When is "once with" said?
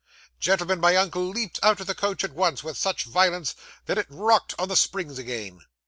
2.33-2.75